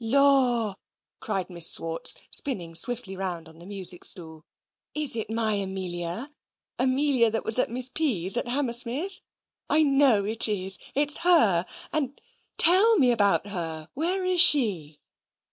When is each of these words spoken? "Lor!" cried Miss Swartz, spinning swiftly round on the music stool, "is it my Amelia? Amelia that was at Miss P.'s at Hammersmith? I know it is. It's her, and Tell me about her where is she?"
"Lor!" 0.03 0.75
cried 1.19 1.47
Miss 1.51 1.69
Swartz, 1.69 2.15
spinning 2.31 2.73
swiftly 2.73 3.15
round 3.15 3.47
on 3.47 3.59
the 3.59 3.67
music 3.67 4.03
stool, 4.03 4.43
"is 4.95 5.15
it 5.15 5.29
my 5.29 5.53
Amelia? 5.53 6.31
Amelia 6.79 7.29
that 7.29 7.43
was 7.45 7.59
at 7.59 7.69
Miss 7.69 7.87
P.'s 7.89 8.35
at 8.35 8.47
Hammersmith? 8.47 9.21
I 9.69 9.83
know 9.83 10.25
it 10.25 10.47
is. 10.47 10.79
It's 10.95 11.17
her, 11.17 11.67
and 11.93 12.19
Tell 12.57 12.97
me 12.97 13.11
about 13.11 13.45
her 13.49 13.89
where 13.93 14.25
is 14.25 14.41
she?" 14.41 14.99